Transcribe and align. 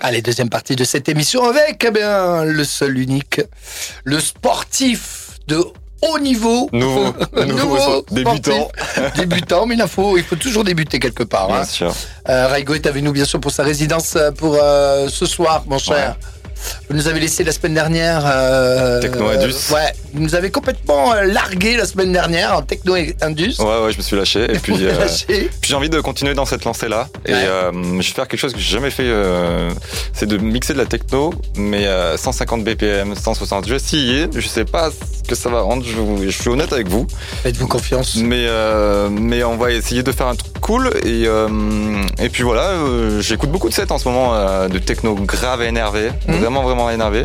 Allez, 0.00 0.22
deuxième 0.22 0.48
partie 0.48 0.74
de 0.74 0.84
cette 0.84 1.08
émission 1.08 1.44
avec 1.44 1.84
eh 1.86 1.90
bien, 1.90 2.44
le 2.44 2.64
seul 2.64 2.98
unique, 2.98 3.40
le 4.04 4.20
sportif 4.20 5.38
de 5.46 5.62
haut 6.02 6.18
niveau. 6.18 6.68
Nouveau, 6.72 7.14
nouveau, 7.46 8.04
débutant. 8.10 8.70
débutant, 9.16 9.66
mais 9.66 9.76
il 9.76 9.86
faut, 9.86 10.18
il 10.18 10.24
faut 10.24 10.36
toujours 10.36 10.64
débuter 10.64 10.98
quelque 10.98 11.22
part. 11.22 11.48
Bien 11.48 11.56
hein. 11.58 11.64
sûr. 11.64 11.94
Euh, 12.28 12.48
Raigo 12.48 12.74
est 12.74 12.86
avec 12.86 13.02
nous, 13.02 13.12
bien 13.12 13.24
sûr, 13.24 13.40
pour 13.40 13.52
sa 13.52 13.62
résidence 13.62 14.16
euh, 14.16 14.30
pour 14.30 14.56
euh, 14.60 15.08
ce 15.08 15.26
soir, 15.26 15.64
mon 15.66 15.78
cher. 15.78 16.16
Vous 16.88 16.96
nous 16.96 17.08
avez 17.08 17.20
laissé 17.20 17.44
la 17.44 17.52
semaine 17.52 17.74
dernière. 17.74 18.22
Euh, 18.26 19.00
Techno 19.00 19.28
Indus. 19.28 19.54
euh, 19.70 19.74
ouais, 19.74 19.92
vous 20.14 20.20
nous 20.22 20.34
avez 20.34 20.50
complètement 20.50 21.14
euh, 21.14 21.22
largué 21.24 21.76
la 21.76 21.86
semaine 21.86 22.12
dernière 22.12 22.56
en 22.56 22.62
Techno 22.62 22.94
Indus. 23.20 23.54
Ouais, 23.58 23.84
ouais, 23.84 23.92
je 23.92 23.96
me 23.98 24.02
suis 24.02 24.16
lâché. 24.16 24.44
Et 24.44 24.58
puis, 24.58 24.74
euh, 24.80 25.06
puis 25.28 25.48
j'ai 25.62 25.74
envie 25.74 25.90
de 25.90 26.00
continuer 26.00 26.34
dans 26.34 26.44
cette 26.44 26.64
lancée-là. 26.64 27.08
Et 27.26 27.32
Ouais. 27.32 27.38
euh, 27.46 27.72
je 27.72 27.96
vais 27.96 28.02
faire 28.02 28.28
quelque 28.28 28.40
chose 28.40 28.52
que 28.52 28.58
j'ai 28.58 28.72
jamais 28.74 28.90
fait. 28.90 29.10
c'est 30.12 30.26
de 30.26 30.36
mixer 30.36 30.74
de 30.74 30.78
la 30.78 30.86
techno, 30.86 31.32
mais 31.56 31.86
euh, 31.86 32.16
150 32.16 32.64
BPM, 32.64 33.14
160. 33.14 33.64
Je 33.66 33.70
vais 33.70 33.76
essayer. 33.76 34.26
Je 34.34 34.46
sais 34.46 34.64
pas 34.64 34.90
ce 34.90 35.28
que 35.28 35.34
ça 35.34 35.48
va 35.48 35.60
rendre. 35.62 35.84
Je, 35.84 36.30
suis 36.30 36.50
honnête 36.50 36.72
avec 36.72 36.88
vous. 36.88 37.06
Faites-vous 37.42 37.66
confiance. 37.68 38.16
Mais, 38.16 38.46
mais 39.10 39.42
on 39.44 39.56
va 39.56 39.70
essayer 39.72 40.02
de 40.02 40.12
faire 40.12 40.26
un 40.26 40.34
truc 40.34 40.52
cool. 40.60 40.90
Et, 41.04 41.24
et 42.22 42.28
puis 42.28 42.42
voilà, 42.42 42.74
j'écoute 43.20 43.50
beaucoup 43.50 43.68
de 43.68 43.74
sets 43.74 43.90
en 43.92 43.98
ce 43.98 44.08
moment 44.08 44.68
de 44.68 44.78
techno 44.78 45.14
grave 45.14 45.62
et 45.62 45.66
énervé. 45.66 46.10
Mhm. 46.28 46.51
Vraiment, 46.52 46.66
vraiment 46.68 46.90
énervé. 46.90 47.22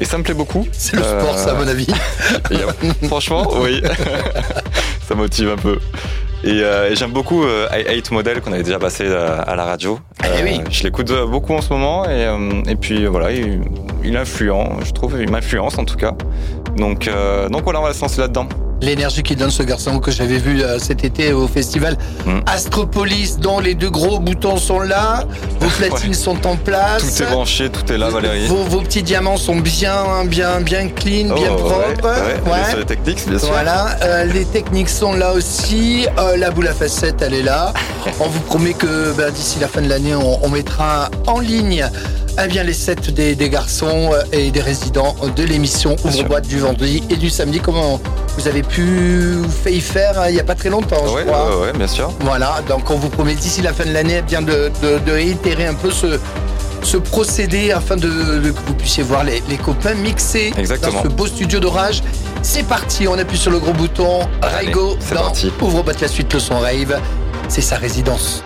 Et 0.00 0.04
ça 0.04 0.18
me 0.18 0.22
plaît 0.22 0.34
beaucoup. 0.34 0.66
C'est 0.72 0.94
le 0.96 1.02
Euh, 1.02 1.20
sport, 1.20 1.36
ça, 1.38 1.50
à 1.50 1.54
mon 1.54 1.66
avis. 1.66 1.86
Et, 2.50 2.54
euh, 2.56 2.92
franchement, 3.08 3.48
oui. 3.60 3.82
ça 5.08 5.14
motive 5.16 5.50
un 5.50 5.56
peu. 5.56 5.78
Et, 6.44 6.60
euh, 6.62 6.90
et 6.90 6.94
j'aime 6.96 7.10
beaucoup 7.12 7.42
euh, 7.44 7.66
I 7.72 7.98
Hate 7.98 8.10
Model 8.12 8.40
qu'on 8.40 8.52
avait 8.52 8.62
déjà 8.62 8.78
passé 8.78 9.04
euh, 9.06 9.36
à 9.44 9.54
la 9.56 9.64
radio. 9.64 9.98
Eh 10.24 10.42
oui. 10.44 10.60
Je 10.70 10.84
l'écoute 10.84 11.10
euh, 11.10 11.26
beaucoup 11.26 11.54
en 11.54 11.60
ce 11.60 11.72
moment 11.72 12.04
et, 12.04 12.24
euh, 12.26 12.62
et 12.68 12.74
puis 12.76 13.04
euh, 13.04 13.08
voilà, 13.08 13.30
il, 13.32 13.60
il 14.04 14.14
est 14.14 14.18
influent, 14.18 14.76
je 14.84 14.90
trouve, 14.92 15.16
il 15.20 15.30
m'influence 15.30 15.78
en 15.78 15.84
tout 15.84 15.96
cas. 15.96 16.12
Donc, 16.76 17.06
euh, 17.08 17.48
donc 17.48 17.62
voilà, 17.64 17.80
on 17.80 17.84
va 17.84 17.92
se 17.92 18.00
lancer 18.00 18.20
là-dedans. 18.20 18.48
L'énergie 18.82 19.22
qu'il 19.22 19.36
donne 19.36 19.50
ce 19.50 19.62
garçon 19.62 19.98
que 20.00 20.10
j'avais 20.10 20.38
vu 20.38 20.62
euh, 20.62 20.78
cet 20.78 21.04
été 21.04 21.32
au 21.32 21.46
festival 21.48 21.96
Mm. 22.26 22.40
Astropolis, 22.46 23.38
dont 23.38 23.58
les 23.60 23.74
deux 23.74 23.90
gros 23.90 24.18
boutons 24.20 24.56
sont 24.56 24.80
là, 24.80 25.24
vos 25.60 25.68
platines 25.78 26.10
Ouais. 26.10 26.14
sont 26.14 26.46
en 26.46 26.56
place. 26.56 27.02
Tout 27.16 27.22
est 27.22 27.26
branché, 27.26 27.70
tout 27.70 27.90
est 27.92 27.98
là, 27.98 28.10
Valérie. 28.10 28.46
Vos, 28.46 28.64
vos 28.64 28.80
petits 28.80 29.02
diamants 29.02 29.36
sont 29.36 29.56
bien, 29.56 30.24
bien, 30.26 30.60
bien 30.60 30.88
clean, 30.88 31.34
bien 31.34 31.50
Oh, 31.52 31.56
propres. 31.56 32.08
Ouais, 32.44 32.60
bien 32.70 32.76
les 32.78 32.84
techniques, 32.84 33.28
bien 33.28 33.38
sûr. 33.38 33.48
Voilà, 33.48 33.96
euh, 34.02 34.24
les 34.24 34.44
techniques 34.44 34.88
sont 34.88 35.12
là 35.14 35.32
aussi. 35.32 36.06
Euh, 36.18 36.36
la 36.36 36.50
boule 36.50 36.68
à 36.68 36.74
facettes, 36.74 37.22
elle 37.22 37.34
est 37.34 37.42
là. 37.42 37.72
On 38.20 38.28
vous 38.28 38.40
promet 38.40 38.74
que 38.74 39.12
ben, 39.16 39.30
d'ici 39.30 39.58
la 39.60 39.68
fin 39.68 39.80
de 39.82 39.88
l'année, 39.88 40.14
on, 40.14 40.44
on 40.44 40.48
mettra 40.48 41.08
en 41.26 41.38
ligne 41.40 41.86
eh 42.42 42.48
bien, 42.48 42.62
les 42.62 42.72
sets 42.72 42.94
des, 43.14 43.34
des 43.34 43.50
garçons 43.50 44.10
et 44.32 44.50
des 44.50 44.60
résidents 44.62 45.14
de 45.36 45.42
l'émission 45.42 45.96
Bien. 46.02 46.10
Ouvre-boîte 46.12 46.46
du 46.48 46.58
vendredi 46.60 47.02
et 47.10 47.16
du 47.16 47.28
samedi. 47.28 47.60
Comment 47.60 48.00
vous 48.38 48.48
avez 48.48 48.62
pu 48.62 48.71
fait 48.72 49.72
y 49.72 49.80
faire 49.80 50.18
euh, 50.20 50.28
il 50.30 50.34
n'y 50.34 50.40
a 50.40 50.44
pas 50.44 50.54
très 50.54 50.70
longtemps, 50.70 51.04
Ouais, 51.14 51.24
ouais, 51.24 51.56
ouais, 51.62 51.72
bien 51.74 51.86
sûr. 51.86 52.10
Voilà, 52.20 52.60
donc 52.68 52.90
on 52.90 52.96
vous 52.96 53.08
promet 53.08 53.34
d'ici 53.34 53.62
la 53.62 53.72
fin 53.72 53.84
de 53.84 53.92
l'année 53.92 54.16
eh 54.18 54.22
bien 54.22 54.42
de, 54.42 54.70
de- 54.82 54.98
de 55.04 55.12
réitérer 55.12 55.66
un 55.66 55.74
peu 55.74 55.90
ce, 55.90 56.18
ce 56.82 56.96
procédé 56.96 57.70
afin 57.72 57.96
de, 57.96 58.08
de- 58.40 58.50
que 58.50 58.58
vous 58.66 58.74
puissiez 58.74 59.02
voir 59.02 59.24
les, 59.24 59.42
les 59.48 59.56
copains 59.56 59.94
mixer 59.94 60.52
Exactement. 60.56 60.92
dans 60.94 61.02
ce 61.04 61.08
beau 61.08 61.26
studio 61.26 61.60
d'orage. 61.60 62.02
C'est 62.42 62.64
parti, 62.66 63.06
on 63.06 63.18
appuie 63.18 63.38
sur 63.38 63.50
le 63.52 63.58
gros 63.60 63.72
bouton. 63.72 64.20
Allez, 64.42 64.66
Raigo 64.68 64.96
dans 65.14 65.20
parti. 65.22 65.52
Ouvre 65.60 65.84
la 66.00 66.08
suite, 66.08 66.32
le 66.34 66.40
son 66.40 66.58
rave. 66.58 66.98
C'est 67.48 67.60
sa 67.60 67.76
résidence. 67.76 68.42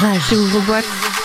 Rage 0.00 0.32
ouvre-boîte. 0.32 0.84
true 0.84 1.17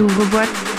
ouvre-boîte. 0.00 0.71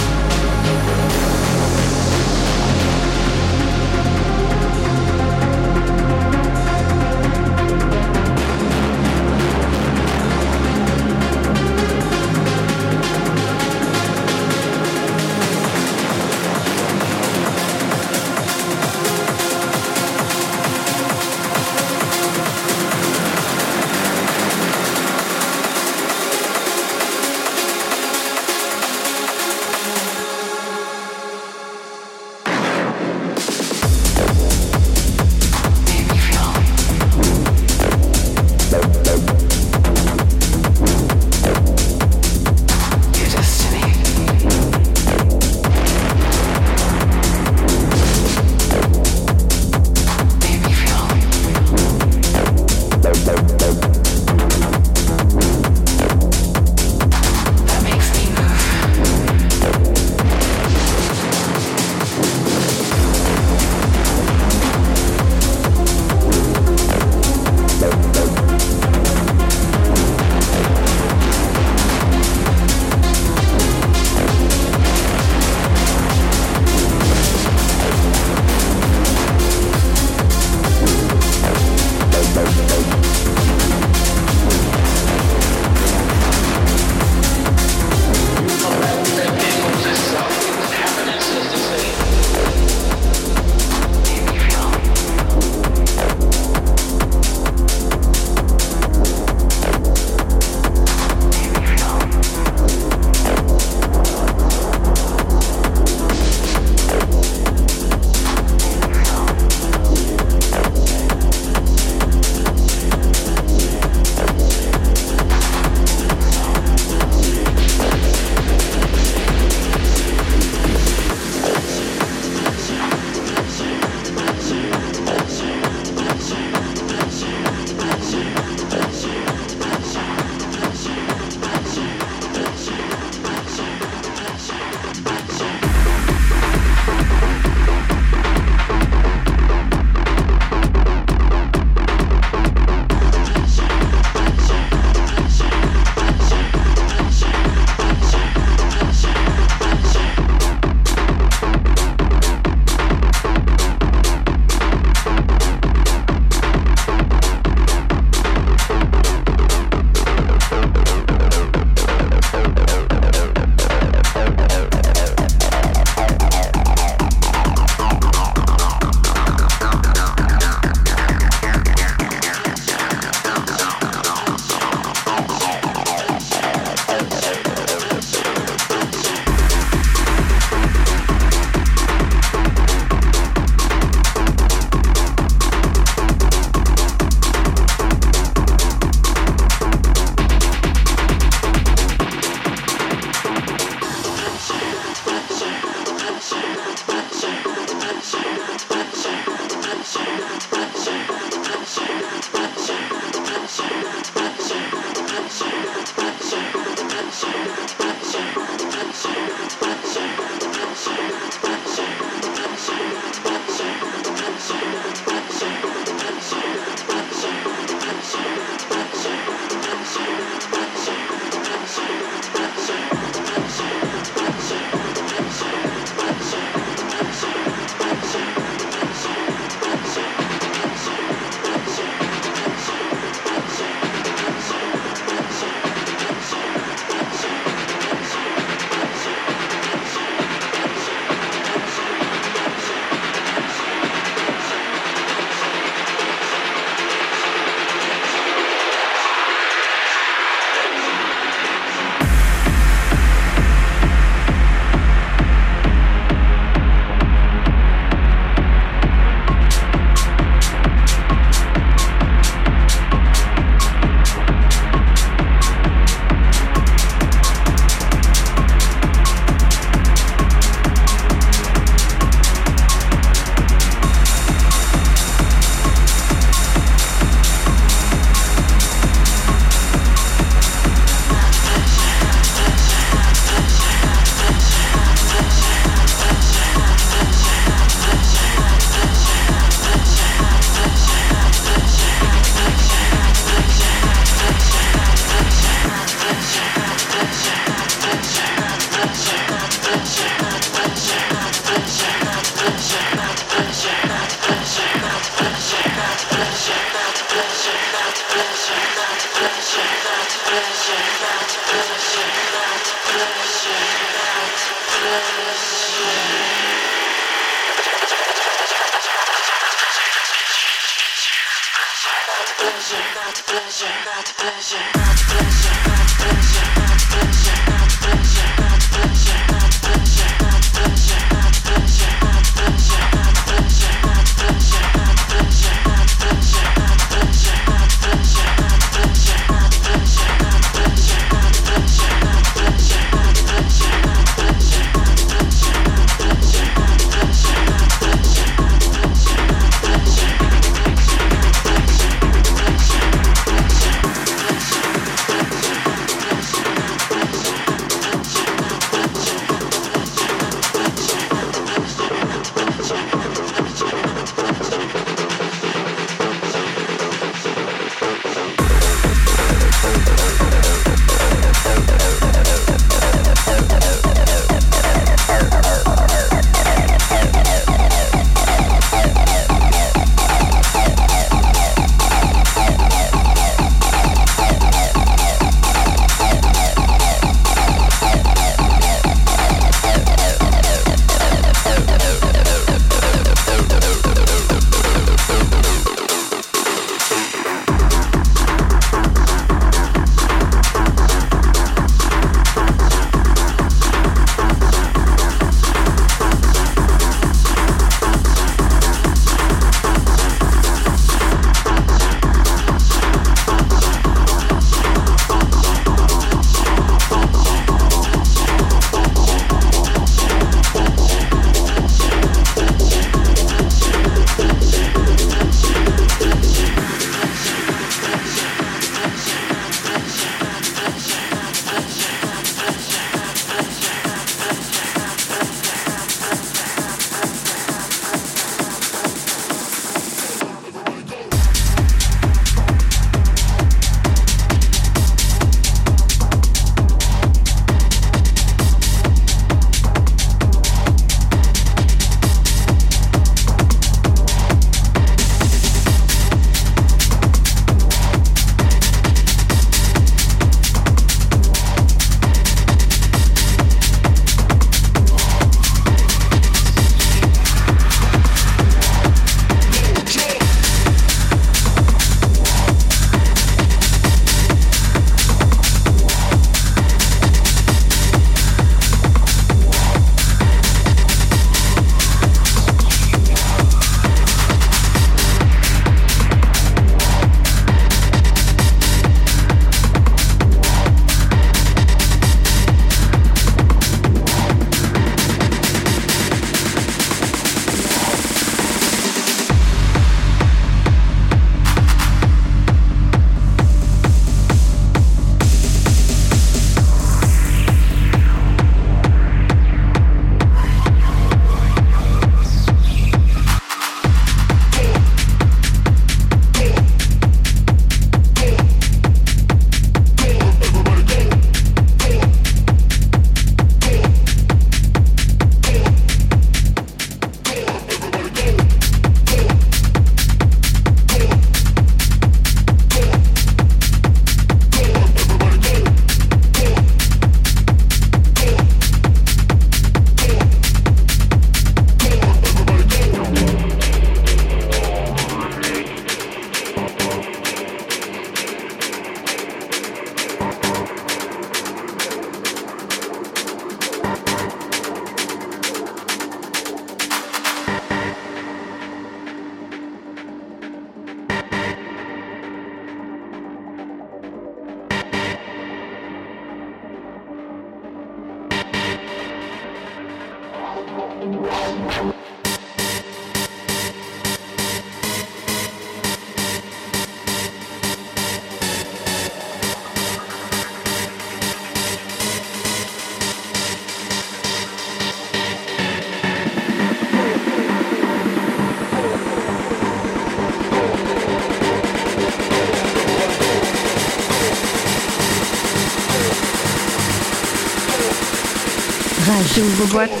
J'ouvre 599.61 600.00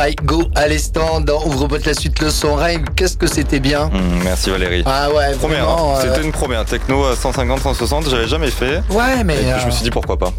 Raigo 0.00 0.44
à 0.54 0.66
l'instant 0.66 1.20
dans 1.20 1.44
Ouvre-boîte 1.44 1.84
la 1.84 1.92
suite 1.92 2.20
le 2.20 2.30
son. 2.30 2.54
Rai, 2.54 2.78
qu'est-ce 2.96 3.18
que 3.18 3.26
c'était 3.26 3.60
bien 3.60 3.90
Hum, 3.92 4.20
merci 4.24 4.48
Valérie. 4.48 4.82
Ah 4.86 5.10
ouais, 5.10 5.34
Première, 5.36 5.68
hein. 5.68 5.96
euh, 5.98 6.00
c'était 6.14 6.24
une 6.24 6.32
première 6.32 6.64
techno 6.64 7.04
à 7.04 7.14
150, 7.16 7.60
160, 7.60 8.08
j'avais 8.08 8.26
jamais 8.26 8.50
fait. 8.50 8.80
Ouais, 8.90 9.22
mais 9.24 9.34
Et 9.34 9.36
puis 9.38 9.46
je 9.58 9.62
euh, 9.62 9.66
me 9.66 9.70
suis 9.70 9.82
dit 9.82 9.90
pourquoi 9.90 10.16
pas. 10.18 10.32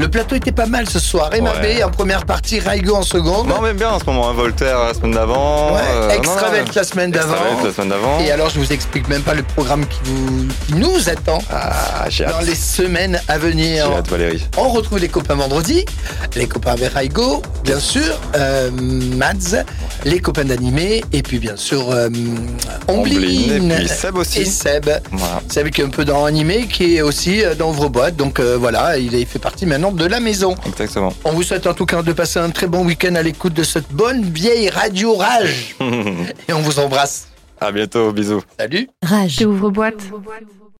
Le 0.00 0.08
plateau 0.08 0.34
était 0.34 0.50
pas 0.52 0.64
mal 0.66 0.88
ce 0.88 0.98
soir. 0.98 1.30
Emma 1.34 1.50
Ouais. 1.60 1.82
En 1.82 1.90
première 1.90 2.24
partie, 2.24 2.58
Raigo 2.58 2.94
en 2.94 3.02
seconde. 3.02 3.46
Non, 3.48 3.60
même 3.60 3.76
bien 3.76 3.90
en 3.90 3.98
ce 3.98 4.04
moment, 4.06 4.30
hein, 4.30 4.32
Voltaire 4.32 4.78
la 4.78 4.94
semaine 4.94 5.12
d'avant. 5.12 5.74
Ouais, 5.74 5.80
euh, 5.94 6.08
Extravelt 6.10 6.74
la 6.74 6.84
semaine 6.84 7.10
d'avant. 7.10 7.34
La 7.62 7.70
semaine 7.72 7.88
d'avant. 7.90 8.18
Et 8.20 8.30
alors, 8.30 8.48
je 8.48 8.58
vous 8.58 8.72
explique 8.72 9.08
même 9.08 9.22
pas 9.22 9.34
le 9.34 9.42
programme 9.42 9.84
qui, 9.86 9.98
vous, 10.04 10.46
qui 10.66 10.74
nous 10.74 11.08
attend 11.10 11.38
Ah, 11.52 12.06
j'ai 12.08 12.24
dans 12.24 12.40
les 12.40 12.54
semaines 12.54 13.20
à 13.28 13.34
J'ai 13.34 13.38
venir. 13.40 13.90
hâte 13.92 14.08
Valérie. 14.08 14.46
On 14.56 14.70
retrouve 14.70 14.98
les 14.98 15.08
copains 15.08 15.34
vendredi, 15.34 15.84
les 16.34 16.46
copains 16.46 16.72
avec 16.72 16.92
Raigo, 16.94 17.42
bien 17.64 17.78
sûr, 17.80 18.18
euh, 18.36 18.70
Mads, 18.72 19.64
les 20.04 20.20
copains 20.20 20.44
d'animé, 20.44 21.02
et 21.12 21.22
puis 21.22 21.38
bien 21.38 21.56
sûr 21.56 21.90
euh, 21.90 22.08
et 22.88 23.02
puis 23.02 23.88
Seb 23.88 24.16
aussi. 24.16 24.40
Et 24.40 24.44
Seb. 24.44 24.90
Voilà. 25.10 25.42
Seb 25.48 25.70
qui 25.70 25.80
est 25.80 25.84
un 25.84 25.90
peu 25.90 26.04
dans 26.04 26.24
animé, 26.24 26.66
qui 26.66 26.96
est 26.96 27.02
aussi 27.02 27.44
euh, 27.44 27.54
dans 27.54 27.70
Ouvre-boîte. 27.70 28.16
Donc 28.16 28.40
euh, 28.40 28.56
voilà, 28.58 28.98
il 28.98 29.26
fait 29.26 29.38
partie 29.38 29.66
maintenant 29.66 29.92
de 29.92 30.06
la 30.06 30.20
maison. 30.20 30.54
Exactement. 30.66 31.12
On 31.24 31.32
vous 31.32 31.42
souhaite 31.42 31.66
en 31.66 31.74
tout 31.74 31.86
cas 31.86 32.02
de 32.02 32.12
passer 32.12 32.38
un 32.38 32.50
très 32.50 32.66
bon 32.66 32.84
week-end 32.84 33.14
à 33.14 33.22
l'écoute 33.22 33.54
de 33.54 33.62
cette 33.62 33.90
bonne 33.90 34.22
vieille 34.22 34.68
radio 34.70 35.14
Rage. 35.14 35.76
Et 36.48 36.52
on 36.52 36.60
vous 36.60 36.78
embrasse. 36.78 37.28
à 37.60 37.72
bientôt, 37.72 38.12
bisous. 38.12 38.42
Salut 38.58 38.88
Rage. 39.02 39.42
Ouvre 39.42 39.70
boîte. 39.70 40.02